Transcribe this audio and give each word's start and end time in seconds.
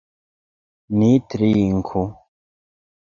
Ni 0.97 1.11
trinku! 1.29 2.03